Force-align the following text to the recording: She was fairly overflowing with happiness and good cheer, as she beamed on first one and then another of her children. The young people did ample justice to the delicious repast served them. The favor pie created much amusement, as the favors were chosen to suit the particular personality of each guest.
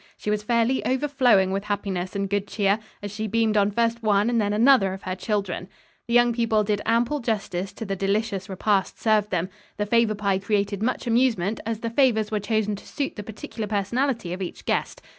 She 0.17 0.31
was 0.31 0.41
fairly 0.41 0.83
overflowing 0.83 1.51
with 1.51 1.65
happiness 1.65 2.15
and 2.15 2.27
good 2.27 2.47
cheer, 2.47 2.79
as 3.03 3.11
she 3.11 3.27
beamed 3.27 3.55
on 3.55 3.69
first 3.69 4.01
one 4.01 4.31
and 4.31 4.41
then 4.41 4.51
another 4.51 4.93
of 4.93 5.03
her 5.03 5.13
children. 5.15 5.69
The 6.07 6.15
young 6.15 6.33
people 6.33 6.63
did 6.63 6.81
ample 6.87 7.19
justice 7.19 7.71
to 7.73 7.85
the 7.85 7.95
delicious 7.95 8.49
repast 8.49 8.99
served 8.99 9.29
them. 9.29 9.49
The 9.77 9.85
favor 9.85 10.15
pie 10.15 10.39
created 10.39 10.81
much 10.81 11.05
amusement, 11.05 11.59
as 11.67 11.81
the 11.81 11.91
favors 11.91 12.31
were 12.31 12.39
chosen 12.39 12.75
to 12.77 12.87
suit 12.87 13.15
the 13.15 13.21
particular 13.21 13.67
personality 13.67 14.33
of 14.33 14.41
each 14.41 14.65
guest. 14.65 15.03